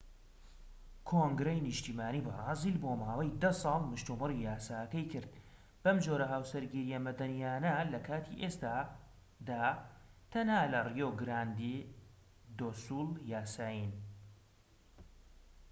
کۆنگرەی 1.09 1.63
نیشتیمانی 1.67 2.25
بەرازیل 2.25 2.77
بۆ 2.83 2.91
ماوەی 3.01 3.35
10 3.41 3.51
ساڵ 3.63 3.81
مشتومڕی 3.91 4.43
یاساکەی 4.49 5.09
کرد، 5.13 5.31
ئەم 5.85 5.97
جۆرە 6.05 6.25
هاوسەرگیرییە 6.33 6.99
مەدەنیانە 7.07 7.73
لە 7.93 7.99
کاتی 8.07 8.39
ئێستادا 8.43 9.65
تەنها 10.31 10.61
لەڕیۆ 10.73 11.09
گراندێ 11.19 11.77
دۆ 12.59 12.69
سول 12.85 13.09
یاسایین‎ 13.31 13.91